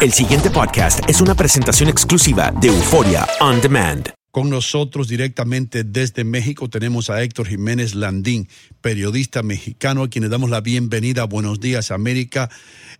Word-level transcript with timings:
El 0.00 0.12
siguiente 0.12 0.48
podcast 0.48 1.10
es 1.10 1.20
una 1.20 1.34
presentación 1.34 1.88
exclusiva 1.88 2.52
de 2.52 2.68
Euforia 2.68 3.26
On 3.40 3.60
Demand. 3.60 4.10
Con 4.30 4.48
nosotros 4.48 5.08
directamente 5.08 5.82
desde 5.82 6.22
México 6.22 6.68
tenemos 6.68 7.10
a 7.10 7.20
Héctor 7.20 7.48
Jiménez 7.48 7.96
Landín, 7.96 8.46
periodista 8.80 9.42
mexicano, 9.42 10.04
a 10.04 10.08
quien 10.08 10.22
le 10.22 10.30
damos 10.30 10.50
la 10.50 10.60
bienvenida. 10.60 11.24
Buenos 11.24 11.58
días, 11.58 11.90
América. 11.90 12.48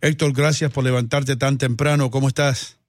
Héctor, 0.01 0.33
gracias 0.33 0.73
por 0.73 0.83
levantarte 0.83 1.37
tan 1.37 1.57
temprano. 1.57 2.11
¿Cómo 2.11 2.27
estás? 2.27 2.81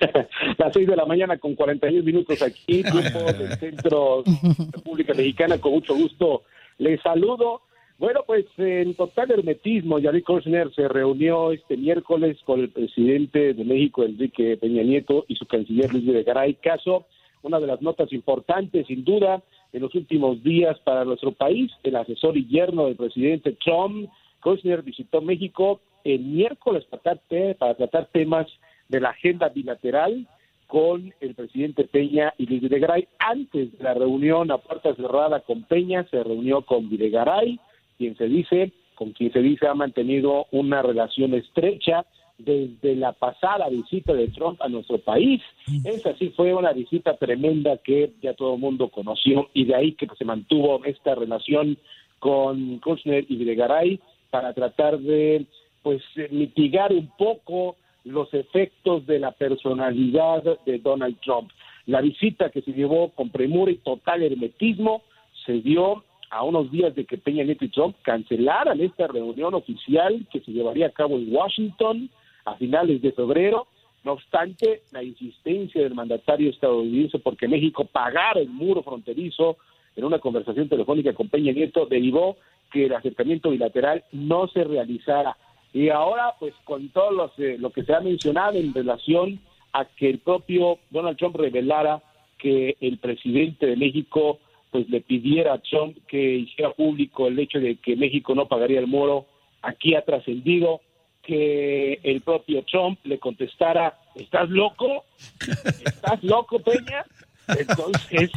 Las 0.58 0.72
seis 0.72 0.88
de 0.88 0.96
la 0.96 1.06
mañana 1.06 1.38
con 1.38 1.54
41 1.54 2.02
minutos 2.02 2.42
aquí, 2.42 2.82
tiempo 2.82 3.32
del 3.32 3.56
Centro 3.60 4.24
República 4.72 5.14
Mexicana. 5.14 5.58
Con 5.58 5.70
mucho 5.70 5.94
gusto 5.94 6.42
les 6.78 7.00
saludo. 7.00 7.62
Bueno, 7.98 8.24
pues 8.26 8.44
en 8.58 8.94
total 8.94 9.30
hermetismo, 9.30 9.98
Jared 9.98 10.22
Kushner 10.22 10.70
se 10.74 10.86
reunió 10.86 11.52
este 11.52 11.78
miércoles 11.78 12.36
con 12.44 12.60
el 12.60 12.68
presidente 12.68 13.54
de 13.54 13.64
México, 13.64 14.04
Enrique 14.04 14.58
Peña 14.58 14.82
Nieto, 14.82 15.24
y 15.28 15.36
su 15.36 15.46
canciller 15.46 15.90
Luis 15.90 16.04
Videgaray. 16.04 16.54
Caso, 16.56 17.06
una 17.42 17.58
de 17.58 17.66
las 17.66 17.80
notas 17.80 18.12
importantes, 18.12 18.86
sin 18.86 19.02
duda, 19.02 19.42
en 19.72 19.80
los 19.80 19.94
últimos 19.94 20.42
días 20.42 20.78
para 20.80 21.06
nuestro 21.06 21.32
país, 21.32 21.72
el 21.84 21.96
asesor 21.96 22.36
y 22.36 22.46
yerno 22.46 22.84
del 22.84 22.96
presidente 22.96 23.56
Trump, 23.64 24.10
Kushner, 24.42 24.82
visitó 24.82 25.22
México 25.22 25.80
el 26.04 26.20
miércoles 26.20 26.84
para 26.90 27.02
tratar, 27.02 27.56
para 27.56 27.74
tratar 27.76 28.08
temas 28.12 28.46
de 28.90 29.00
la 29.00 29.10
agenda 29.10 29.48
bilateral 29.48 30.26
con 30.66 31.14
el 31.20 31.34
presidente 31.34 31.84
Peña 31.84 32.34
y 32.36 32.44
Luis 32.44 32.60
Videgaray. 32.60 33.08
Antes 33.18 33.72
de 33.78 33.82
la 33.82 33.94
reunión 33.94 34.50
a 34.50 34.58
puerta 34.58 34.94
cerrada 34.94 35.40
con 35.40 35.62
Peña, 35.62 36.04
se 36.10 36.22
reunió 36.22 36.60
con 36.60 36.90
Videgaray, 36.90 37.58
quien 37.98 38.16
se 38.16 38.26
dice, 38.26 38.72
con 38.94 39.12
quien 39.12 39.32
se 39.32 39.40
dice 39.40 39.66
ha 39.66 39.74
mantenido 39.74 40.46
una 40.50 40.82
relación 40.82 41.34
estrecha 41.34 42.04
desde 42.38 42.96
la 42.96 43.12
pasada 43.12 43.68
visita 43.68 44.12
de 44.12 44.28
Trump 44.28 44.60
a 44.60 44.68
nuestro 44.68 44.98
país. 44.98 45.40
Esa 45.84 46.14
sí 46.16 46.32
fue 46.36 46.54
una 46.54 46.72
visita 46.72 47.16
tremenda 47.16 47.78
que 47.78 48.12
ya 48.22 48.34
todo 48.34 48.54
el 48.54 48.60
mundo 48.60 48.88
conoció 48.88 49.48
y 49.54 49.64
de 49.64 49.74
ahí 49.74 49.92
que 49.92 50.06
se 50.18 50.24
mantuvo 50.24 50.84
esta 50.84 51.14
relación 51.14 51.78
con 52.18 52.78
Kushner 52.78 53.24
y 53.28 53.36
Videgaray 53.36 54.00
para 54.30 54.52
tratar 54.52 54.98
de 54.98 55.46
pues 55.82 56.02
mitigar 56.30 56.92
un 56.92 57.08
poco 57.16 57.76
los 58.04 58.32
efectos 58.34 59.06
de 59.06 59.18
la 59.18 59.32
personalidad 59.32 60.42
de 60.64 60.78
Donald 60.78 61.16
Trump. 61.20 61.50
La 61.86 62.00
visita 62.00 62.50
que 62.50 62.62
se 62.62 62.72
llevó 62.72 63.10
con 63.10 63.30
premura 63.30 63.70
y 63.70 63.76
total 63.76 64.22
hermetismo 64.22 65.02
se 65.44 65.60
dio 65.60 66.04
a 66.30 66.42
unos 66.42 66.70
días 66.70 66.94
de 66.94 67.04
que 67.04 67.18
Peña 67.18 67.44
Nieto 67.44 67.64
y 67.64 67.68
Trump 67.68 67.96
cancelaran 68.02 68.80
esta 68.80 69.06
reunión 69.06 69.54
oficial 69.54 70.26
que 70.30 70.40
se 70.40 70.52
llevaría 70.52 70.86
a 70.86 70.90
cabo 70.90 71.16
en 71.16 71.34
Washington 71.34 72.10
a 72.44 72.54
finales 72.54 73.02
de 73.02 73.12
febrero. 73.12 73.66
No 74.04 74.12
obstante, 74.12 74.82
la 74.92 75.02
insistencia 75.02 75.82
del 75.82 75.94
mandatario 75.94 76.50
estadounidense 76.50 77.18
porque 77.18 77.48
México 77.48 77.84
pagara 77.84 78.40
el 78.40 78.48
muro 78.48 78.82
fronterizo 78.82 79.56
en 79.96 80.04
una 80.04 80.18
conversación 80.18 80.68
telefónica 80.68 81.14
con 81.14 81.28
Peña 81.28 81.52
Nieto 81.52 81.86
derivó 81.86 82.36
que 82.70 82.86
el 82.86 82.94
acercamiento 82.94 83.50
bilateral 83.50 84.04
no 84.12 84.48
se 84.48 84.64
realizara. 84.64 85.36
Y 85.72 85.88
ahora, 85.88 86.34
pues 86.38 86.54
con 86.64 86.88
todo 86.90 87.32
eh, 87.38 87.56
lo 87.58 87.70
que 87.70 87.84
se 87.84 87.94
ha 87.94 88.00
mencionado 88.00 88.58
en 88.58 88.74
relación 88.74 89.40
a 89.72 89.84
que 89.84 90.08
el 90.10 90.18
propio 90.18 90.78
Donald 90.90 91.18
Trump 91.18 91.36
revelara 91.36 92.02
que 92.38 92.76
el 92.80 92.98
presidente 92.98 93.66
de 93.66 93.76
México 93.76 94.38
pues 94.70 94.88
le 94.88 95.00
pidiera 95.00 95.54
a 95.54 95.58
Trump 95.58 95.96
que 96.06 96.36
hiciera 96.36 96.70
público 96.72 97.26
el 97.26 97.38
hecho 97.38 97.58
de 97.58 97.76
que 97.76 97.96
México 97.96 98.34
no 98.34 98.46
pagaría 98.46 98.80
el 98.80 98.86
muro, 98.86 99.26
aquí 99.62 99.94
ha 99.94 100.02
trascendido 100.02 100.80
que 101.22 101.98
el 102.04 102.20
propio 102.20 102.62
Trump 102.64 102.98
le 103.04 103.18
contestara, 103.18 103.98
¿estás 104.14 104.48
loco? 104.48 105.04
¿Estás 105.84 106.22
loco, 106.22 106.60
Peña? 106.60 107.04
Entonces, 107.48 108.30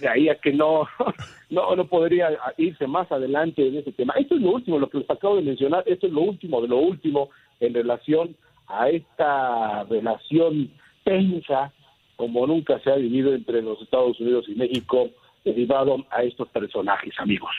de 0.00 0.08
ahí 0.08 0.28
a 0.28 0.36
que 0.36 0.52
no, 0.52 0.86
no, 1.50 1.74
no 1.74 1.86
podría 1.86 2.30
irse 2.56 2.86
más 2.86 3.10
adelante 3.10 3.66
en 3.66 3.78
ese 3.78 3.92
tema. 3.92 4.14
Esto 4.16 4.36
es 4.36 4.42
lo 4.42 4.50
último, 4.52 4.78
lo 4.78 4.88
que 4.88 4.98
les 4.98 5.10
acabo 5.10 5.36
de 5.36 5.42
mencionar, 5.42 5.82
esto 5.86 6.06
es 6.06 6.12
lo 6.12 6.22
último 6.22 6.62
de 6.62 6.68
lo 6.68 6.76
último 6.78 7.30
en 7.58 7.74
relación 7.74 8.36
a 8.68 8.88
esta 8.88 9.84
relación 9.84 10.70
tensa 11.04 11.72
como 12.16 12.46
nunca 12.46 12.78
se 12.80 12.90
ha 12.90 12.96
vivido 12.96 13.34
entre 13.34 13.62
los 13.62 13.80
Estados 13.80 14.20
Unidos 14.20 14.44
y 14.48 14.54
México 14.54 15.08
derivado 15.44 16.06
a 16.10 16.22
estos 16.22 16.48
personajes, 16.48 17.12
amigos. 17.18 17.50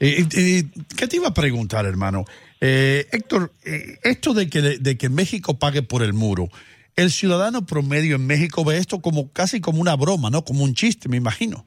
Eh, 0.00 0.24
eh, 0.36 0.62
¿Qué 0.96 1.06
te 1.06 1.16
iba 1.16 1.28
a 1.28 1.34
preguntar, 1.34 1.86
hermano? 1.86 2.24
Eh, 2.60 3.06
Héctor, 3.12 3.52
esto 4.02 4.34
de 4.34 4.48
que, 4.48 4.60
de 4.60 4.96
que 4.96 5.08
México 5.08 5.58
pague 5.58 5.82
por 5.82 6.02
el 6.02 6.12
muro, 6.12 6.48
el 6.94 7.10
ciudadano 7.10 7.66
promedio 7.66 8.16
en 8.16 8.26
México 8.26 8.64
ve 8.64 8.78
esto 8.78 9.00
como 9.00 9.32
casi 9.32 9.60
como 9.60 9.80
una 9.80 9.96
broma, 9.96 10.30
¿no? 10.30 10.42
Como 10.42 10.64
un 10.64 10.74
chiste, 10.74 11.08
me 11.08 11.16
imagino. 11.16 11.64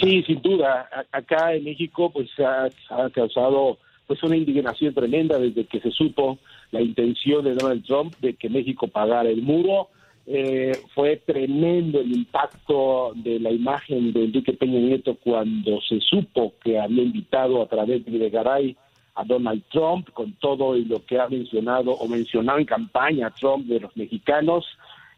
Sí, 0.00 0.22
sin 0.26 0.40
duda. 0.42 0.88
acá 1.12 1.54
en 1.54 1.64
México, 1.64 2.10
pues 2.12 2.28
ha, 2.40 2.68
ha 2.90 3.10
causado 3.10 3.78
pues 4.06 4.20
una 4.24 4.36
indignación 4.36 4.92
tremenda 4.92 5.38
desde 5.38 5.66
que 5.66 5.78
se 5.78 5.92
supo 5.92 6.38
la 6.72 6.80
intención 6.80 7.44
de 7.44 7.54
Donald 7.54 7.84
Trump 7.84 8.16
de 8.20 8.34
que 8.34 8.48
México 8.48 8.88
pagara 8.88 9.28
el 9.28 9.42
muro 9.42 9.88
eh, 10.26 10.72
fue 10.94 11.16
tremendo 11.16 12.00
el 12.00 12.12
impacto 12.12 13.12
de 13.16 13.40
la 13.40 13.50
imagen 13.50 14.12
de 14.12 14.24
Enrique 14.24 14.52
Peña 14.52 14.78
Nieto 14.78 15.16
cuando 15.16 15.80
se 15.82 16.00
supo 16.00 16.54
que 16.62 16.78
había 16.78 17.02
invitado 17.02 17.62
a 17.62 17.66
través 17.66 18.04
de 18.04 18.30
Garay 18.30 18.76
a 19.14 19.24
Donald 19.24 19.62
Trump 19.70 20.08
con 20.10 20.32
todo 20.34 20.74
lo 20.74 21.04
que 21.04 21.18
ha 21.18 21.28
mencionado 21.28 21.92
o 21.92 22.06
mencionado 22.06 22.58
en 22.58 22.64
campaña 22.64 23.32
Trump 23.38 23.66
de 23.66 23.80
los 23.80 23.96
mexicanos. 23.96 24.66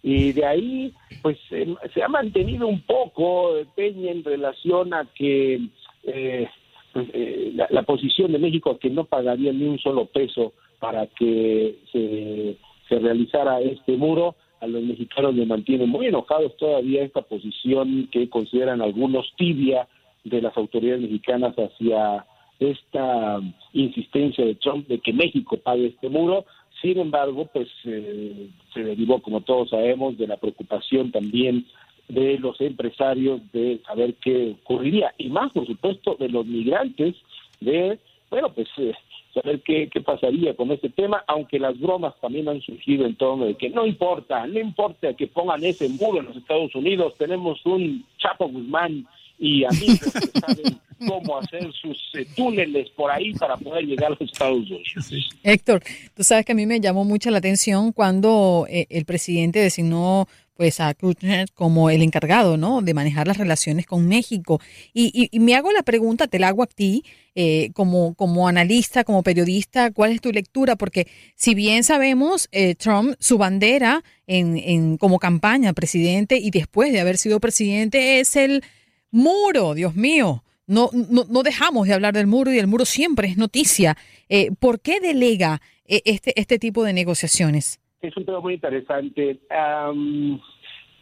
Y 0.02 0.32
de 0.32 0.46
ahí 0.46 0.94
pues 1.20 1.38
se 1.48 2.02
ha 2.02 2.08
mantenido 2.08 2.66
un 2.66 2.80
poco 2.80 3.52
Peña 3.76 4.10
en 4.10 4.24
relación 4.24 4.94
a 4.94 5.06
que 5.14 5.60
eh, 6.04 6.48
pues, 6.92 7.08
eh, 7.12 7.52
la, 7.54 7.68
la, 7.70 7.82
posición 7.82 8.32
de 8.32 8.38
México 8.38 8.78
que 8.78 8.90
no 8.90 9.04
pagaría 9.04 9.52
ni 9.52 9.64
un 9.64 9.78
solo 9.78 10.06
peso 10.06 10.52
para 10.80 11.06
que 11.06 11.76
se, 11.92 12.56
se 12.88 12.98
realizara 12.98 13.60
este 13.60 13.96
muro 13.96 14.34
a 14.62 14.66
los 14.68 14.82
mexicanos 14.82 15.34
le 15.34 15.44
mantiene 15.44 15.86
muy 15.86 16.06
enojados 16.06 16.56
todavía 16.56 17.02
esta 17.02 17.22
posición 17.22 18.08
que 18.12 18.30
consideran 18.30 18.80
algunos 18.80 19.32
tibia 19.36 19.88
de 20.22 20.40
las 20.40 20.56
autoridades 20.56 21.02
mexicanas 21.02 21.54
hacia 21.56 22.24
esta 22.60 23.40
insistencia 23.72 24.44
de 24.44 24.54
Trump 24.54 24.86
de 24.86 25.00
que 25.00 25.12
México 25.12 25.56
pague 25.56 25.88
este 25.88 26.08
muro. 26.08 26.44
Sin 26.80 26.98
embargo, 27.00 27.48
pues 27.52 27.68
eh, 27.84 28.50
se 28.72 28.84
derivó, 28.84 29.20
como 29.20 29.40
todos 29.40 29.70
sabemos, 29.70 30.16
de 30.16 30.28
la 30.28 30.36
preocupación 30.36 31.10
también 31.10 31.66
de 32.08 32.38
los 32.38 32.60
empresarios 32.60 33.40
de 33.52 33.80
saber 33.84 34.14
qué 34.22 34.54
ocurriría 34.62 35.12
y 35.18 35.28
más, 35.28 35.50
por 35.50 35.66
supuesto, 35.66 36.16
de 36.20 36.28
los 36.28 36.46
migrantes 36.46 37.16
de, 37.60 37.98
bueno, 38.30 38.52
pues 38.52 38.68
eh, 38.78 38.92
saber 39.34 39.62
qué, 39.62 39.88
qué 39.92 40.00
pasaría 40.00 40.54
con 40.54 40.70
este 40.70 40.90
tema, 40.90 41.24
aunque 41.26 41.58
las 41.58 41.78
bromas 41.78 42.14
también 42.20 42.48
han 42.48 42.60
surgido 42.60 43.06
en 43.06 43.16
torno 43.16 43.46
de 43.46 43.56
que 43.56 43.70
no 43.70 43.86
importa, 43.86 44.46
no 44.46 44.60
importa 44.60 45.14
que 45.14 45.26
pongan 45.26 45.64
ese 45.64 45.88
muro 45.88 46.20
en 46.20 46.26
los 46.26 46.36
Estados 46.36 46.74
Unidos, 46.74 47.14
tenemos 47.18 47.64
un 47.64 48.04
Chapo 48.18 48.48
Guzmán 48.48 49.06
y 49.38 49.64
amigos 49.64 50.00
que 50.00 50.40
saben 50.40 50.80
cómo 51.06 51.38
hacer 51.38 51.72
sus 51.72 51.98
eh, 52.14 52.26
túneles 52.36 52.90
por 52.90 53.10
ahí 53.10 53.32
para 53.34 53.56
poder 53.56 53.84
llegar 53.84 54.12
a 54.12 54.16
los 54.18 54.20
Estados 54.20 54.58
Unidos. 54.58 55.32
Héctor, 55.42 55.82
tú 56.14 56.22
sabes 56.22 56.44
que 56.44 56.52
a 56.52 56.54
mí 56.54 56.66
me 56.66 56.80
llamó 56.80 57.04
mucho 57.04 57.30
la 57.30 57.38
atención 57.38 57.92
cuando 57.92 58.66
eh, 58.68 58.86
el 58.90 59.04
presidente 59.04 59.58
designó 59.58 60.28
pues 60.54 60.80
a 60.80 60.94
Kushner 60.94 61.50
como 61.54 61.90
el 61.90 62.02
encargado, 62.02 62.56
¿no? 62.56 62.82
De 62.82 62.94
manejar 62.94 63.26
las 63.26 63.38
relaciones 63.38 63.86
con 63.86 64.06
México. 64.06 64.60
Y, 64.92 65.30
me 65.38 65.54
hago 65.54 65.72
la 65.72 65.82
pregunta, 65.82 66.26
te 66.26 66.38
la 66.38 66.48
hago 66.48 66.62
a 66.62 66.66
ti, 66.66 67.04
eh, 67.34 67.70
como, 67.72 68.14
como 68.14 68.48
analista, 68.48 69.04
como 69.04 69.22
periodista, 69.22 69.90
¿cuál 69.90 70.12
es 70.12 70.20
tu 70.20 70.30
lectura? 70.30 70.76
Porque 70.76 71.08
si 71.34 71.54
bien 71.54 71.84
sabemos, 71.84 72.48
eh, 72.52 72.74
Trump, 72.74 73.14
su 73.18 73.38
bandera 73.38 74.04
en, 74.26 74.58
en, 74.58 74.98
como 74.98 75.18
campaña, 75.18 75.72
presidente, 75.72 76.36
y 76.36 76.50
después 76.50 76.92
de 76.92 77.00
haber 77.00 77.18
sido 77.18 77.40
presidente, 77.40 78.20
es 78.20 78.36
el 78.36 78.62
muro, 79.10 79.74
Dios 79.74 79.94
mío. 79.94 80.44
No, 80.66 80.90
no, 80.92 81.26
no 81.28 81.42
dejamos 81.42 81.88
de 81.88 81.94
hablar 81.94 82.14
del 82.14 82.26
muro 82.26 82.52
y 82.52 82.58
el 82.58 82.66
muro 82.66 82.84
siempre 82.84 83.28
es 83.28 83.36
noticia. 83.36 83.96
Eh, 84.28 84.50
¿Por 84.58 84.80
qué 84.80 85.00
delega 85.00 85.60
este, 85.86 86.38
este 86.40 86.58
tipo 86.58 86.84
de 86.84 86.92
negociaciones? 86.92 87.81
Es 88.02 88.16
un 88.16 88.24
tema 88.24 88.40
muy 88.40 88.54
interesante. 88.54 89.38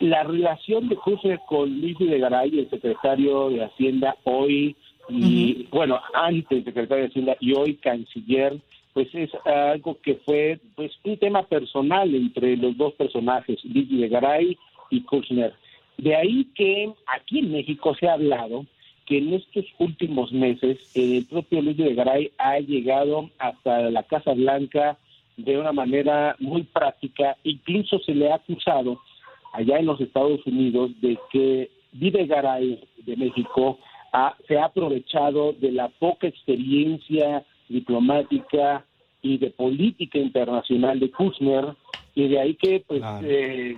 la 0.00 0.22
relación 0.22 0.88
de 0.88 0.96
José 0.96 1.38
con 1.46 1.80
Luis 1.80 1.98
de 1.98 2.18
Garay, 2.18 2.58
el 2.58 2.70
secretario 2.70 3.50
de 3.50 3.64
Hacienda 3.64 4.16
hoy, 4.24 4.76
y 5.08 5.66
bueno, 5.70 6.00
antes 6.14 6.64
secretario 6.64 7.04
de 7.04 7.08
Hacienda 7.08 7.36
y 7.40 7.52
hoy 7.54 7.74
canciller, 7.74 8.56
pues 8.92 9.08
es 9.14 9.30
algo 9.44 9.98
que 10.02 10.14
fue 10.26 10.60
pues 10.74 10.92
un 11.04 11.16
tema 11.16 11.42
personal 11.42 12.14
entre 12.14 12.56
los 12.56 12.76
dos 12.76 12.94
personajes, 12.94 13.64
Luis 13.64 13.90
de 13.90 14.08
Garay 14.08 14.58
y 14.90 15.02
Kushner. 15.02 15.52
De 15.98 16.16
ahí 16.16 16.46
que 16.54 16.92
aquí 17.06 17.40
en 17.40 17.52
México 17.52 17.94
se 17.94 18.08
ha 18.08 18.14
hablado 18.14 18.64
que 19.06 19.18
en 19.18 19.34
estos 19.34 19.64
últimos 19.78 20.32
meses 20.32 20.78
el 20.94 21.26
propio 21.26 21.60
Luis 21.62 21.76
de 21.76 21.94
Garay 21.94 22.32
ha 22.38 22.58
llegado 22.60 23.30
hasta 23.38 23.90
la 23.90 24.02
Casa 24.04 24.32
Blanca 24.32 24.96
de 25.36 25.58
una 25.58 25.72
manera 25.72 26.36
muy 26.38 26.62
práctica. 26.64 27.36
Incluso 27.44 27.98
se 28.00 28.14
le 28.14 28.30
ha 28.30 28.36
acusado 28.36 29.00
allá 29.52 29.78
en 29.78 29.86
los 29.86 30.00
Estados 30.00 30.44
Unidos 30.46 30.90
de 31.00 31.18
que 31.30 31.70
Videgaray 31.92 32.80
de 33.04 33.16
México 33.16 33.78
se 34.46 34.58
ha 34.58 34.64
aprovechado 34.64 35.52
de 35.52 35.72
la 35.72 35.88
poca 35.88 36.26
experiencia 36.26 37.44
diplomática 37.68 38.84
y 39.22 39.38
de 39.38 39.50
política 39.50 40.18
internacional 40.18 40.98
de 40.98 41.10
Kushner 41.10 41.74
y 42.14 42.28
de 42.28 42.40
ahí 42.40 42.54
que 42.54 42.82
pues 42.86 43.02
eh, 43.22 43.76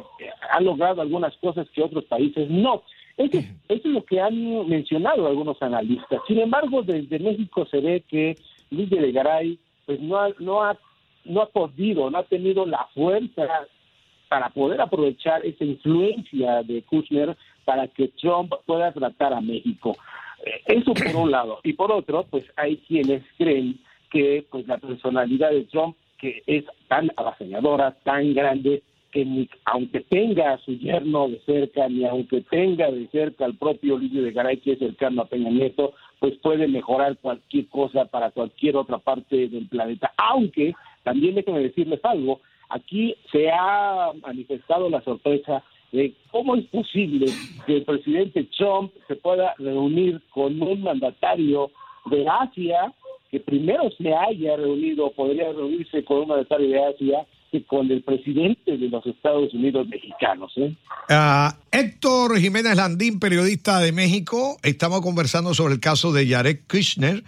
ha 0.51 0.61
logrado 0.61 1.03
algunas 1.03 1.37
cosas 1.37 1.69
que 1.71 1.83
otros 1.83 2.05
países 2.05 2.49
no. 2.49 2.83
Eso, 3.17 3.39
es 3.69 3.85
lo 3.85 4.05
que 4.05 4.21
han 4.21 4.69
mencionado 4.69 5.27
algunos 5.27 5.61
analistas. 5.61 6.21
Sin 6.27 6.39
embargo, 6.39 6.83
desde 6.83 7.19
México 7.19 7.67
se 7.67 7.81
ve 7.81 8.05
que 8.09 8.37
Luis 8.71 8.89
de 8.89 9.13
Garay 9.13 9.59
pues 9.85 10.01
no 10.01 10.17
ha, 10.17 10.31
no 10.39 10.63
ha 10.63 10.79
no 11.25 11.43
ha 11.43 11.47
podido, 11.47 12.11
no 12.11 12.19
ha 12.19 12.25
tenido 12.25 12.67
la 12.67 12.89
fuerza 12.95 13.47
para 14.29 14.49
poder 14.51 14.81
aprovechar 14.81 15.45
esa 15.45 15.65
influencia 15.65 16.63
de 16.63 16.83
Kushner 16.83 17.37
para 17.65 17.87
que 17.89 18.09
Trump 18.09 18.53
pueda 18.67 18.93
tratar 18.93 19.33
a 19.33 19.41
México. 19.41 19.97
Eh, 20.45 20.63
eso 20.67 20.95
por 20.95 21.17
un 21.17 21.31
lado. 21.31 21.61
Y 21.63 21.75
por 21.75 21.93
otro, 21.93 22.25
pues 22.31 22.45
hay 22.57 22.79
quienes 22.89 23.23
creen 23.37 23.79
que 24.11 24.47
pues 24.51 24.67
la 24.67 24.79
personalidad 24.79 25.51
de 25.51 25.65
Trump, 25.65 25.97
que 26.19 26.43
es 26.47 26.65
tan 26.89 27.11
avasalladora, 27.17 27.93
tan 28.05 28.35
grande, 28.35 28.83
que 29.11 29.25
ni 29.25 29.49
aunque 29.67 30.01
tenga 30.01 30.55
a 30.55 30.59
su 30.59 30.73
yerno 30.79 31.29
de 31.29 31.39
cerca, 31.41 31.89
ni 31.89 32.05
aunque 32.05 32.41
tenga 32.41 32.91
de 32.91 33.07
cerca 33.09 33.45
al 33.45 33.55
propio 33.55 33.99
Luis 33.99 34.13
de 34.13 34.33
Garay, 34.33 34.57
que 34.57 34.73
es 34.73 34.79
cercano 34.79 35.23
a 35.23 35.27
Peña 35.27 35.51
Nieto, 35.51 35.93
pues 36.19 36.35
puede 36.39 36.67
mejorar 36.67 37.19
cualquier 37.19 37.67
cosa 37.69 38.07
para 38.07 38.31
cualquier 38.31 38.77
otra 38.77 38.99
parte 38.99 39.49
del 39.49 39.69
planeta. 39.69 40.13
Aunque, 40.17 40.75
también 41.03 41.35
déjenme 41.35 41.61
decirles 41.61 42.01
algo, 42.05 42.41
aquí 42.69 43.15
se 43.31 43.51
ha 43.51 44.13
manifestado 44.23 44.89
la 44.89 45.03
sorpresa 45.03 45.63
de 45.93 46.15
cómo 46.31 46.57
es 46.57 46.65
posible 46.67 47.27
que 47.67 47.77
el 47.77 47.85
presidente 47.85 48.49
Trump 48.57 48.93
se 49.07 49.17
pueda 49.17 49.55
reunir 49.59 50.21
con 50.31 50.61
un 50.61 50.83
mandatario 50.83 51.71
de 52.07 52.27
Asia 52.29 52.93
que 53.31 53.41
primero 53.41 53.91
se 53.97 54.15
haya 54.15 54.57
reunido, 54.57 55.11
podría 55.13 55.53
reunirse 55.53 56.05
con 56.05 56.19
un 56.19 56.29
mandatario 56.29 56.69
de 56.69 56.85
Asia 56.85 57.27
que 57.51 57.65
con 57.65 57.91
el 57.91 58.03
presidente 58.03 58.77
de 58.79 58.89
los 58.89 59.05
Estados 59.07 59.53
Unidos 59.53 59.87
mexicanos. 59.87 60.53
¿eh? 60.57 60.75
Ah, 61.11 61.55
Héctor 61.71 62.39
Jiménez 62.39 62.77
Landín, 62.77 63.21
periodista 63.21 63.79
de 63.81 63.93
México, 63.93 64.57
estamos 64.63 65.03
conversando 65.03 65.53
sobre 65.53 65.75
el 65.75 65.81
caso 65.81 66.13
de 66.13 66.27
Jared 66.27 66.61
Kushner, 66.69 67.23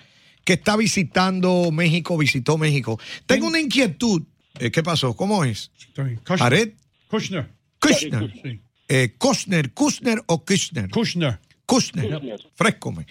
que 0.45 0.55
está 0.55 0.77
visitando 0.77 1.71
México, 1.73 2.17
visitó 2.17 2.59
México. 2.59 2.99
Tengo 3.27 3.47
una 3.47 3.61
inquietud. 3.61 4.23
Eh, 4.59 4.71
¿Qué 4.71 4.83
pasó? 4.83 5.17
¿Cómo 5.17 5.45
es? 5.45 5.71
Jared 6.27 6.75
Kushner. 7.09 7.51
Kushner. 7.79 8.61
Eh, 8.89 9.15
Kushner, 9.19 9.73
Kushner 9.73 10.23
o 10.27 10.45
Kushner. 10.45 10.91
Kushner. 10.91 11.41
Kushner. 11.67 12.21
Frescome. 12.55 13.07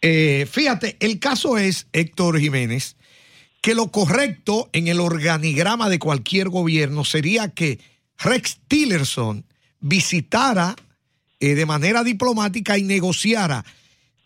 Eh, 0.00 0.46
fíjate, 0.50 0.96
el 1.00 1.18
caso 1.18 1.58
es, 1.58 1.88
Héctor 1.92 2.38
Jiménez, 2.38 2.96
que 3.60 3.74
lo 3.74 3.90
correcto 3.90 4.70
en 4.72 4.88
el 4.88 5.00
organigrama 5.00 5.88
de 5.88 5.98
cualquier 5.98 6.48
gobierno 6.50 7.04
sería 7.04 7.48
que 7.48 7.80
Rex 8.18 8.58
Tillerson 8.68 9.44
visitara 9.80 10.76
eh, 11.40 11.54
de 11.54 11.66
manera 11.66 12.04
diplomática 12.04 12.78
y 12.78 12.84
negociara. 12.84 13.64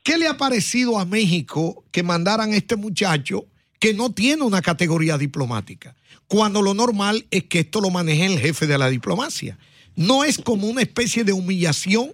¿Qué 0.03 0.17
le 0.17 0.29
ha 0.29 0.37
parecido 0.39 0.99
a 0.99 1.05
México 1.05 1.85
que 1.93 2.03
mandaran 2.03 2.53
a 2.53 2.57
este 2.57 2.77
muchacho 2.77 3.45
que 3.79 3.93
no 3.93 4.13
tiene 4.13 4.43
una 4.45 4.63
categoría 4.63 5.19
diplomática? 5.19 5.95
Cuando 6.27 6.63
lo 6.63 6.73
normal 6.73 7.27
es 7.31 7.45
que 7.45 7.61
esto 7.61 7.81
lo 7.83 7.91
maneje 7.91 8.25
el 8.25 8.39
jefe 8.39 8.67
de 8.67 8.79
la 8.79 8.89
diplomacia. 8.89 9.59
¿No 9.97 10.25
es 10.25 10.39
como 10.39 10.69
una 10.69 10.81
especie 10.81 11.25
de 11.25 11.35
humillación 11.35 12.13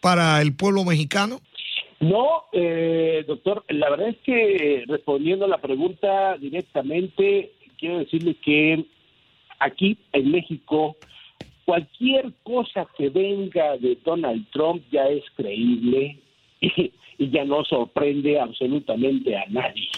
para 0.00 0.40
el 0.42 0.54
pueblo 0.54 0.84
mexicano? 0.84 1.40
No, 1.98 2.44
eh, 2.52 3.24
doctor, 3.26 3.64
la 3.68 3.90
verdad 3.90 4.10
es 4.10 4.18
que 4.24 4.84
respondiendo 4.86 5.46
a 5.46 5.48
la 5.48 5.60
pregunta 5.60 6.36
directamente, 6.38 7.52
quiero 7.78 7.98
decirle 7.98 8.36
que 8.44 8.84
aquí 9.58 9.98
en 10.12 10.30
México 10.30 10.96
cualquier 11.64 12.32
cosa 12.44 12.86
que 12.96 13.08
venga 13.08 13.76
de 13.78 13.98
Donald 14.04 14.46
Trump 14.52 14.84
ya 14.92 15.08
es 15.08 15.24
creíble 15.34 16.20
y, 17.18 17.30
ya 17.30 17.44
no 17.44 17.64
sorprende 17.64 18.40
absolutamente 18.40 19.36
a 19.36 19.46
nadie. 19.48 19.88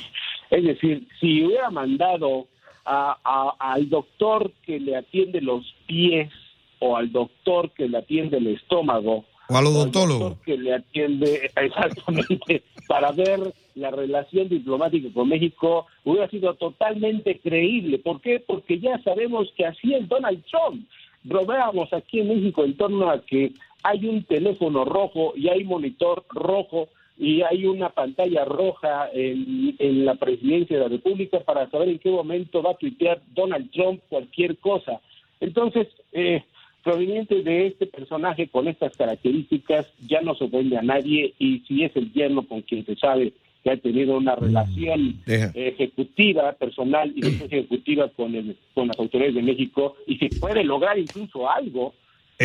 Es 0.51 0.65
decir, 0.65 1.07
si 1.19 1.45
hubiera 1.45 1.71
mandado 1.71 2.47
al 2.85 3.89
doctor 3.89 4.53
que 4.65 4.79
le 4.79 4.97
atiende 4.97 5.41
los 5.41 5.75
pies 5.87 6.31
o 6.79 6.97
al 6.97 7.11
doctor 7.11 7.73
que 7.73 7.89
le 7.89 7.99
atiende 7.99 8.37
el 8.37 8.49
estómago 8.49 9.25
o 9.49 9.57
a 9.57 9.63
los 9.63 9.75
odontólogos. 9.75 10.39
Que 10.45 10.57
le 10.57 10.75
atiende 10.75 11.51
exactamente 11.57 12.63
para 12.89 13.13
ver 13.13 13.41
la 13.75 13.91
relación 13.91 14.49
diplomática 14.49 15.09
con 15.13 15.29
México 15.29 15.87
hubiera 16.05 16.29
sido 16.29 16.55
totalmente 16.55 17.39
creíble. 17.39 17.99
¿Por 17.99 18.21
qué? 18.21 18.41
Porque 18.41 18.81
ya 18.81 19.01
sabemos 19.03 19.53
que 19.57 19.67
así 19.67 19.95
es 19.95 20.09
Donald 20.09 20.43
Trump. 20.47 20.89
Rodeamos 21.25 21.93
aquí 21.93 22.21
en 22.21 22.29
México 22.29 22.65
en 22.65 22.77
torno 22.77 23.11
a 23.11 23.25
que 23.25 23.53
hay 23.87 24.05
un 24.07 24.25
teléfono 24.25 24.85
rojo 24.85 25.33
y 25.37 25.49
hay 25.49 25.63
monitor 25.63 26.25
rojo 26.31 26.89
y 27.17 27.43
hay 27.43 27.67
una 27.67 27.91
pantalla 27.91 28.45
roja 28.45 29.09
en, 29.13 29.77
en 29.79 30.05
la 30.05 30.17
presidencia 30.17 30.77
de 30.77 30.83
la 30.83 30.89
República 30.89 31.39
para 31.41 31.71
saber 31.71 31.91
en 31.91 31.99
qué 32.01 32.11
momento 32.11 32.63
va 32.63 32.73
a 32.73 32.77
tuitear 32.77 33.23
Donald 33.33 33.71
Trump 33.71 34.01
cualquier 34.09 34.57
cosa. 34.59 35.01
Entonces, 35.39 35.87
eh, 36.13 36.43
proveniente 36.83 37.43
de 37.43 37.69
este 37.69 37.87
personaje 37.87 38.49
con 38.49 38.67
estas 38.67 38.97
características 38.97 39.87
ya 40.09 40.21
no 40.21 40.35
se 40.35 40.45
ofende 40.45 40.77
a 40.77 40.83
nadie 40.83 41.35
y 41.39 41.61
si 41.61 41.85
es 41.85 41.95
el 41.95 42.13
yerno 42.13 42.47
con 42.47 42.63
quien 42.63 42.85
se 42.85 42.97
sabe 42.97 43.33
que 43.63 43.71
ha 43.71 43.77
tenido 43.77 44.17
una 44.17 44.35
mm, 44.35 44.41
relación 44.41 45.21
ejecutiva, 45.27 46.53
personal 46.53 47.13
y 47.15 47.27
ejecutiva 47.45 48.09
con, 48.09 48.35
el, 48.35 48.57
con 48.75 48.89
las 48.89 48.99
autoridades 48.99 49.37
de 49.37 49.43
México 49.43 49.95
y 50.09 50.17
si 50.19 50.29
puede 50.41 50.65
lograr 50.65 50.99
incluso 50.99 51.49
algo, 51.49 51.95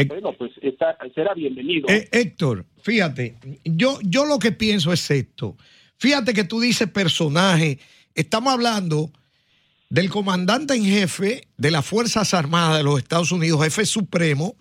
bueno, 0.08 0.34
pues 0.38 0.52
está, 0.62 0.98
será 1.14 1.34
bienvenido. 1.34 1.88
Héctor, 1.90 2.66
fíjate, 2.82 3.36
yo, 3.66 4.00
yo 4.04 4.26
lo 4.26 4.40
que 4.40 4.52
pienso 4.52 4.94
es 4.94 5.10
esto. 5.12 5.58
Fíjate 5.98 6.34
que 6.34 6.44
tú 6.44 6.60
dices 6.60 6.90
personaje, 6.90 7.80
estamos 8.16 8.54
hablando 8.54 9.12
del 9.90 10.10
comandante 10.10 10.74
en 10.74 10.86
jefe 10.86 11.48
de 11.58 11.72
las 11.72 11.86
Fuerzas 11.86 12.34
Armadas 12.34 12.78
de 12.78 12.84
los 12.84 12.98
Estados 12.98 13.32
Unidos, 13.32 13.64
jefe 13.64 13.86
supremo 13.86 14.56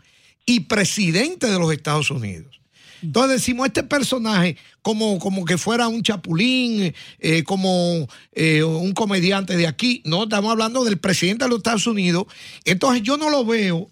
y 0.44 0.60
presidente 0.60 1.46
de 1.46 1.58
los 1.58 1.72
Estados 1.72 2.10
Unidos. 2.10 2.60
Entonces 3.02 3.40
decimos 3.40 3.66
este 3.68 3.82
personaje 3.82 4.56
como, 4.82 5.18
como 5.18 5.44
que 5.44 5.56
fuera 5.56 5.88
un 5.88 6.02
chapulín, 6.02 6.92
eh, 7.18 7.44
como 7.44 8.06
eh, 8.32 8.62
un 8.62 8.92
comediante 8.92 9.56
de 9.56 9.66
aquí. 9.66 10.02
No, 10.04 10.24
estamos 10.24 10.50
hablando 10.50 10.84
del 10.84 10.98
presidente 10.98 11.44
de 11.44 11.50
los 11.50 11.58
Estados 11.58 11.86
Unidos. 11.86 12.26
Entonces 12.64 13.02
yo 13.02 13.16
no 13.16 13.30
lo 13.30 13.44
veo. 13.44 13.88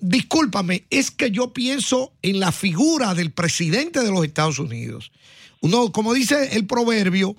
Discúlpame, 0.00 0.86
es 0.90 1.10
que 1.10 1.30
yo 1.30 1.52
pienso 1.52 2.12
en 2.22 2.40
la 2.40 2.52
figura 2.52 3.14
del 3.14 3.32
presidente 3.32 4.00
de 4.00 4.10
los 4.10 4.24
Estados 4.24 4.58
Unidos. 4.58 5.12
Uno, 5.60 5.92
como 5.92 6.12
dice 6.12 6.56
el 6.56 6.66
proverbio, 6.66 7.36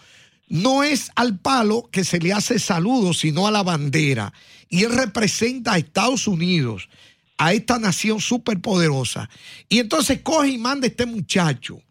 no 0.47 0.83
es 0.83 1.11
al 1.15 1.39
palo 1.39 1.89
que 1.91 2.03
se 2.03 2.19
le 2.19 2.33
hace 2.33 2.57
saludo, 2.57 3.13
sino 3.13 3.47
a 3.47 3.51
la 3.51 3.63
bandera. 3.63 4.33
Y 4.69 4.83
él 4.83 4.93
representa 4.93 5.73
a 5.73 5.77
Estados 5.77 6.27
Unidos, 6.27 6.89
a 7.37 7.53
esta 7.53 7.77
nación 7.77 8.19
superpoderosa. 8.19 9.29
Y 9.69 9.79
entonces 9.79 10.21
coge 10.23 10.49
y 10.49 10.57
manda 10.57 10.87
a 10.87 10.89
este 10.89 11.05
muchacho. 11.05 11.81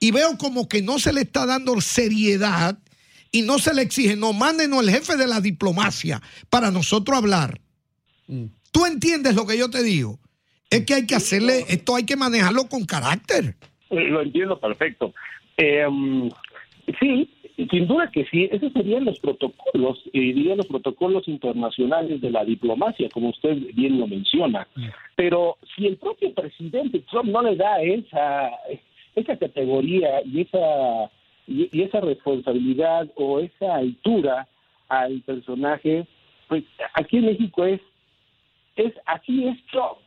Y 0.00 0.10
veo 0.10 0.36
como 0.38 0.68
que 0.68 0.82
no 0.82 0.98
se 0.98 1.12
le 1.12 1.20
está 1.20 1.46
dando 1.46 1.80
seriedad 1.80 2.78
y 3.30 3.42
no 3.42 3.58
se 3.58 3.72
le 3.72 3.82
exige, 3.82 4.16
no, 4.16 4.32
mándenos 4.32 4.82
el 4.82 4.90
jefe 4.90 5.16
de 5.16 5.26
la 5.26 5.40
diplomacia 5.40 6.20
para 6.50 6.70
nosotros 6.70 7.16
hablar. 7.16 7.60
Mm. 8.26 8.46
¿Tú 8.72 8.86
entiendes 8.86 9.36
lo 9.36 9.46
que 9.46 9.58
yo 9.58 9.70
te 9.70 9.82
digo? 9.82 10.18
Es 10.70 10.84
que 10.84 10.94
hay 10.94 11.06
que 11.06 11.14
hacerle, 11.14 11.64
esto 11.68 11.94
hay 11.94 12.04
que 12.04 12.16
manejarlo 12.16 12.66
con 12.68 12.84
carácter. 12.84 13.54
Lo 13.90 14.22
entiendo 14.22 14.58
perfecto. 14.58 15.12
Eh, 15.58 15.86
sí, 16.98 17.28
sin 17.70 17.86
duda 17.86 18.10
que 18.10 18.24
sí, 18.26 18.48
esos 18.50 18.72
serían 18.72 19.04
los 19.04 19.18
protocolos, 19.20 20.02
dirían 20.12 20.56
los 20.56 20.66
protocolos 20.66 21.28
internacionales 21.28 22.20
de 22.20 22.30
la 22.30 22.44
diplomacia, 22.44 23.08
como 23.12 23.30
usted 23.30 23.56
bien 23.74 23.98
lo 24.00 24.06
menciona. 24.06 24.66
Mm. 24.74 24.86
Pero 25.16 25.58
si 25.76 25.86
el 25.86 25.96
propio 25.96 26.32
presidente 26.32 27.04
Trump 27.10 27.30
no 27.30 27.42
le 27.42 27.56
da 27.56 27.82
esa, 27.82 28.50
esa 29.14 29.36
categoría 29.36 30.22
y 30.24 30.42
esa, 30.42 31.10
y, 31.46 31.82
esa 31.82 32.00
responsabilidad 32.00 33.08
o 33.16 33.40
esa 33.40 33.76
altura 33.76 34.48
al 34.88 35.20
personaje, 35.22 36.06
pues 36.48 36.64
aquí 36.94 37.18
en 37.18 37.26
México 37.26 37.64
es, 37.64 37.80
es 38.76 38.92
así 39.06 39.46
es 39.46 39.58
Trump, 39.66 39.98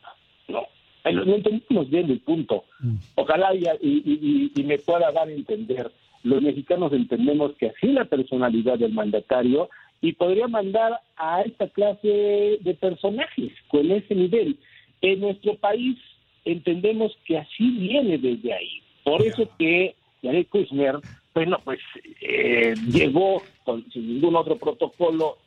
¿no? 0.47 0.63
No 1.11 1.35
entendemos 1.35 1.89
bien 1.89 2.09
el 2.09 2.19
punto. 2.19 2.65
Mm. 2.79 2.95
Ojalá 3.15 3.53
y, 3.53 3.63
y, 3.81 4.51
y 4.55 4.63
me 4.63 4.79
pueda 4.79 5.11
dar 5.11 5.27
a 5.27 5.31
entender 5.31 5.91
los 6.25 6.41
mexicanos 6.41 6.91
entendemos 6.91 7.53
que 7.57 7.67
así 7.67 7.87
la 7.87 8.05
personalidad 8.05 8.79
del 8.79 8.93
mandatario 8.93 9.69
y 10.01 10.13
podría 10.13 10.47
mandar 10.47 10.99
a 11.15 11.41
esta 11.41 11.69
clase 11.69 12.57
de 12.59 12.77
personajes 12.79 13.51
con 13.67 13.91
ese 13.91 14.15
nivel. 14.15 14.57
En 15.01 15.21
nuestro 15.21 15.55
país 15.55 15.97
entendemos 16.43 17.15
que 17.25 17.37
así 17.37 17.69
viene 17.69 18.17
desde 18.17 18.53
ahí. 18.53 18.81
Por 19.03 19.21
eso 19.21 19.47
que 19.59 19.95
Jared 20.23 20.47
Kushner, 20.47 20.95
bueno, 21.35 21.59
pues 21.63 21.79
eh, 22.21 22.73
llegó 22.91 23.43
con, 23.63 23.85
sin 23.91 24.15
ningún 24.15 24.35
otro 24.35 24.57
protocolo 24.57 25.37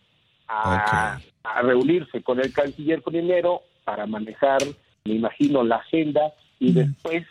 a, 0.48 1.18
a 1.44 1.62
reunirse 1.62 2.22
con 2.22 2.40
el 2.40 2.52
canciller 2.52 3.02
primero 3.02 3.62
para 3.84 4.06
manejar, 4.06 4.58
me 5.04 5.14
imagino, 5.14 5.62
la 5.62 5.76
agenda 5.76 6.32
y 6.58 6.72
después 6.72 7.24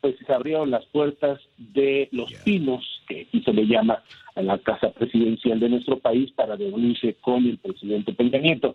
pues 0.00 0.16
se 0.26 0.32
abrieron 0.32 0.70
las 0.70 0.84
puertas 0.86 1.38
de 1.58 2.08
los 2.12 2.32
pinos, 2.44 2.84
que 3.06 3.22
aquí 3.22 3.42
se 3.42 3.52
le 3.52 3.66
llama 3.66 4.02
a 4.34 4.42
la 4.42 4.58
casa 4.58 4.90
presidencial 4.90 5.60
de 5.60 5.68
nuestro 5.68 5.98
país, 5.98 6.30
para 6.32 6.56
reunirse 6.56 7.16
con 7.20 7.44
el 7.44 7.58
presidente 7.58 8.14
Peña 8.14 8.38
Nieto. 8.38 8.74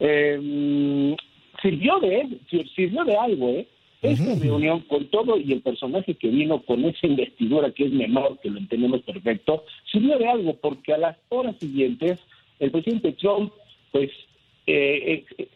Eh, 0.00 1.14
sirvió 1.62 2.00
de 2.00 2.40
sirvió 2.74 3.04
de 3.04 3.16
algo, 3.16 3.50
¿eh? 3.50 3.68
Esta 4.02 4.34
reunión 4.34 4.80
con 4.80 5.06
todo 5.06 5.38
y 5.38 5.50
el 5.52 5.62
personaje 5.62 6.14
que 6.14 6.28
vino 6.28 6.60
con 6.60 6.84
esa 6.84 7.06
investidura 7.06 7.70
que 7.70 7.86
es 7.86 7.92
menor, 7.92 8.38
que 8.42 8.50
lo 8.50 8.58
entendemos 8.58 9.00
perfecto, 9.00 9.64
sirvió 9.90 10.18
de 10.18 10.28
algo 10.28 10.54
porque 10.56 10.92
a 10.92 10.98
las 10.98 11.16
horas 11.30 11.56
siguientes 11.58 12.18
el 12.58 12.70
presidente 12.70 13.12
Trump 13.12 13.52
pues 13.92 14.10
eh, 14.66 15.24
eh, 15.38 15.48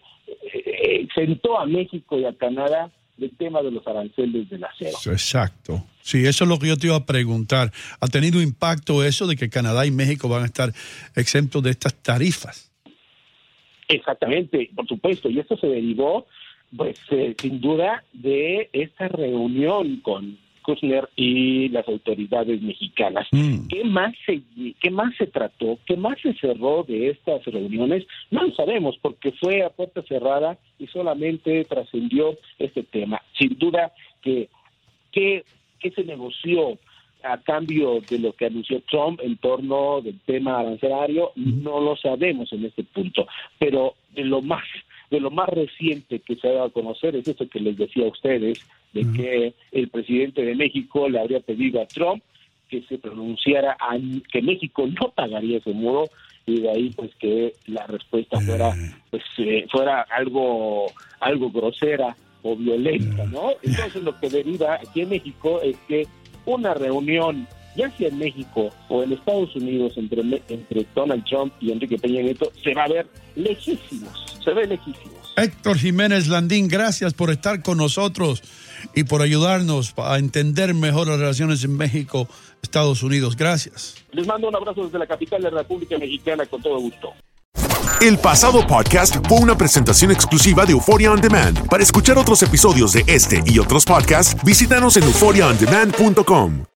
eh, 0.55 1.09
sentó 1.15 1.59
a 1.59 1.67
México 1.67 2.19
y 2.19 2.25
a 2.25 2.33
Canadá 2.35 2.91
del 3.17 3.37
tema 3.37 3.63
de 3.63 3.71
los 3.71 3.87
aranceles 3.87 4.49
del 4.49 4.65
acero. 4.65 4.97
Exacto. 5.07 5.85
Sí, 6.01 6.25
eso 6.25 6.45
es 6.45 6.49
lo 6.51 6.59
que 6.59 6.69
yo 6.69 6.77
te 6.77 6.87
iba 6.87 6.97
a 6.97 7.05
preguntar. 7.05 7.73
¿Ha 8.01 8.07
tenido 8.07 8.41
impacto 8.41 9.05
eso 9.05 9.27
de 9.27 9.37
que 9.37 9.51
Canadá 9.51 9.85
y 9.85 9.91
México 9.91 10.29
van 10.29 10.43
a 10.43 10.47
estar 10.47 10.73
exentos 11.17 11.63
de 11.63 11.71
estas 11.71 11.95
tarifas? 11.95 12.73
Exactamente, 13.89 14.71
por 14.75 14.87
supuesto. 14.87 15.29
Y 15.29 15.41
esto 15.41 15.57
se 15.57 15.67
derivó, 15.67 16.27
pues, 16.77 16.99
eh, 17.11 17.35
sin 17.39 17.61
duda, 17.61 18.05
de 18.13 18.71
esta 18.73 19.09
reunión 19.09 20.01
con 20.01 20.39
Kushner 20.69 21.09
y 21.17 21.71
las 21.71 21.89
autoridades 21.89 22.61
mexicanas. 22.61 23.27
Mm. 23.33 23.69
¿Qué 23.69 23.85
más 23.85 24.15
se 24.27 24.43
qué 24.83 24.91
más 24.91 25.17
se 25.17 25.27
trató? 25.27 25.79
¿Qué 25.87 25.97
más 25.97 26.21
se 26.21 26.35
cerró 26.35 26.85
de 26.87 27.09
estas 27.09 27.43
reuniones? 27.47 28.07
No 28.31 28.45
lo 28.45 28.55
sabemos 28.55 28.99
porque 29.01 29.33
fue 29.33 29.63
a 29.63 29.71
puerta 29.71 30.03
cerrada 30.03 30.59
y 30.79 30.87
solamente 30.89 31.65
trascendió 31.65 32.37
este 32.59 32.83
tema. 32.83 33.23
Sin 33.39 33.57
duda 33.59 33.93
que 34.21 34.51
qué 35.11 35.43
qué 35.81 35.91
se 35.91 36.05
negoció 36.05 36.77
a 37.23 37.39
cambio 37.39 38.01
de 38.07 38.19
lo 38.19 38.35
que 38.35 38.47
anunció 38.47 38.83
Trump 38.91 39.21
en 39.23 39.39
torno 39.39 40.03
del 40.03 40.21
tema 40.21 40.61
arancelario, 40.61 41.33
no 41.35 41.81
lo 41.81 41.97
sabemos 41.97 42.53
en 42.53 42.67
este 42.67 42.85
punto, 42.85 43.27
pero 43.59 43.95
de 44.15 44.25
lo 44.25 44.43
más 44.43 44.65
de 45.11 45.21
lo 45.21 45.31
más 45.31 45.49
reciente 45.49 46.21
que 46.21 46.37
se 46.37 46.49
ha 46.49 46.53
dado 46.53 46.67
a 46.67 46.73
conocer 46.73 47.17
es 47.17 47.27
esto 47.27 47.49
que 47.49 47.61
les 47.61 47.77
decía 47.77 48.05
a 48.05 48.11
ustedes, 48.11 48.61
de 48.93 49.07
que 49.13 49.55
el 49.73 49.89
presidente 49.89 50.43
de 50.43 50.55
México 50.55 51.09
le 51.09 51.21
habría 51.21 51.41
pedido 51.41 51.81
a 51.81 51.87
Trump 51.87 52.23
que 52.69 52.83
se 52.83 52.99
pronunciara 52.99 53.77
a, 53.81 53.97
que 54.31 54.43
México 54.43 54.87
no 54.87 55.11
pagaría 55.11 55.59
ese 55.59 55.73
muro 55.73 56.09
y 56.47 56.61
de 56.61 56.71
ahí 56.71 56.91
pues 56.91 57.15
que 57.17 57.55
la 57.67 57.87
respuesta 57.87 58.41
fuera 58.41 58.75
pues 59.11 59.23
eh, 59.39 59.67
fuera 59.71 60.03
algo 60.11 60.87
algo 61.21 61.51
grosera 61.51 62.17
o 62.43 62.57
violenta, 62.57 63.25
¿no? 63.27 63.51
Entonces 63.63 64.03
lo 64.03 64.19
que 64.19 64.29
deriva 64.29 64.75
aquí 64.75 65.01
en 65.01 65.11
México 65.11 65.61
es 65.63 65.77
que 65.89 66.07
una 66.47 66.73
reunión 66.75 67.47
ya 67.79 67.97
sea 67.97 68.09
en 68.09 68.19
México 68.19 68.71
o 68.89 69.03
en 69.03 69.13
Estados 69.13 69.55
Unidos 69.55 69.93
entre, 69.97 70.21
entre 70.49 70.87
Donald 70.95 71.25
Trump 71.25 71.53
y 71.61 71.71
Enrique 71.71 71.97
Peña 71.97 72.23
Nieto 72.23 72.51
se 72.63 72.75
va 72.75 72.85
a 72.85 72.89
ver 72.89 73.07
lejísimos, 73.37 74.37
se 74.45 74.53
ve 74.53 74.67
lejísimos. 74.67 75.15
Héctor 75.37 75.79
Jiménez 75.79 76.27
Landín, 76.27 76.67
gracias 76.67 77.15
por 77.15 77.31
estar 77.31 77.63
con 77.63 77.79
nosotros 77.79 78.43
y 78.95 79.05
por 79.05 79.23
ayudarnos 79.23 79.95
a 79.97 80.19
entender 80.19 80.75
mejor 80.75 81.07
las 81.07 81.21
relaciones 81.21 81.63
en 81.63 81.77
México, 81.77 82.29
Estados 82.61 83.05
Unidos. 83.05 83.37
Gracias. 83.37 83.95
Les 84.11 84.27
mando 84.27 84.49
un 84.49 84.57
abrazo 84.57 84.85
desde 84.85 84.99
la 84.99 85.07
capital 85.07 85.41
de 85.41 85.53
la 85.53 85.59
República 85.59 85.97
Mexicana 85.97 86.45
con 86.47 86.61
todo 86.61 86.81
gusto. 86.81 87.13
El 88.01 88.19
pasado 88.19 88.67
podcast 88.67 89.17
fue 89.29 89.39
una 89.39 89.57
presentación 89.57 90.11
exclusiva 90.11 90.65
de 90.65 90.73
Euphoria 90.73 91.13
On 91.13 91.21
Demand. 91.21 91.69
Para 91.69 91.83
escuchar 91.83 92.19
otros 92.19 92.43
episodios 92.43 92.93
de 92.93 93.05
este 93.07 93.43
y 93.47 93.59
otros 93.59 93.85
podcasts, 93.85 94.37
visítanos 94.45 94.97
en 94.97 95.05
euphoriaondemand.com. 95.05 96.69